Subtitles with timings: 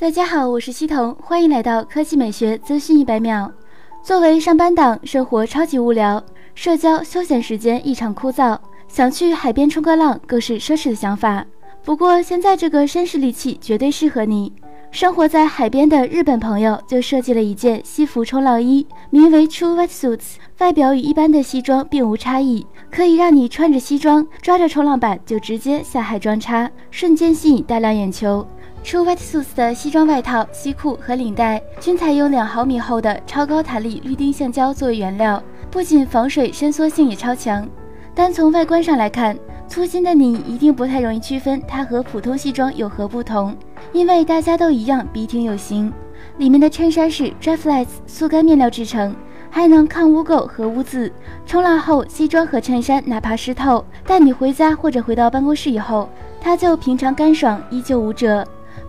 [0.00, 3.52] 大家好，我是西彤，欢迎来到科技美学资讯一百秒。
[4.02, 8.56] 作为上班党，生活超级无聊，社交休闲时间异常枯燥，
[8.88, 11.44] 想去海边冲个浪更是奢侈的想法。
[11.84, 14.50] 不过现在这个绅士利器绝对适合你。
[14.90, 28.48] 生活在海边的日本朋友就设计了一件西服冲浪衣，名为 True Wetsuits，外表与一般的西装并无差异，可以让你穿着西装抓着冲浪板就直接下海装叉，瞬间吸引大量眼球。
[28.82, 37.68] True Wetsuits 的西装外套、西裤和领带均采用两毫米厚的超高弹力氯丁橡胶作为原料，不仅防水伸缩性也超强。
[38.14, 43.54] 单从外观上来看，粗心的你一定不太容易区分它和普通西装有何不同。
[43.92, 45.92] 因为大家都一样笔挺有型，
[46.38, 49.14] 里面的衬衫是 Dryflex 速干面料制成，
[49.50, 51.12] 还能抗污垢和污渍。
[51.46, 56.08] 冲浪后，西装和衬衫哪怕湿透，但你回家或者回到办公室以后，
[56.40, 58.44] 它就平常干爽，依旧无褶。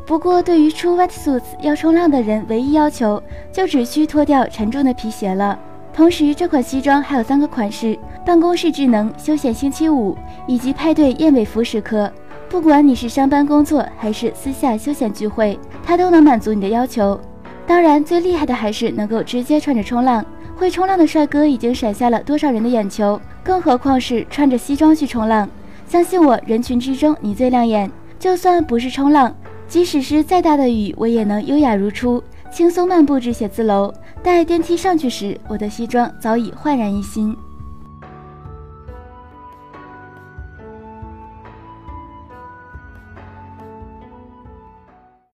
[0.06, 5.58] 不过，对于出 wetsuits 要冲浪的人，唯一要求就只需脱掉沉重的皮鞋了。
[5.94, 12.12] 同时，这款西装还有三个款式：办公室智能、休闲星期五以及派对燕尾服时刻。
[12.50, 17.20] 不管你是上班工作还是私下休闲聚会，它都能满足你的要求。
[17.66, 20.26] 当然，最厉害的还是能够直接穿着冲浪。
[20.58, 25.50] 会冲浪的帅哥已经闪瞎了多少人的眼球，更何况是穿着西装去冲浪。
[25.88, 27.90] 相信我，人群之中你最亮眼。
[28.20, 29.36] 就算不是冲浪，
[29.72, 33.90] 即使是再大的雨，我也能优雅如初，轻松漫步至写字楼。
[34.22, 37.34] 待电梯上去时，我的西装早已焕然一新。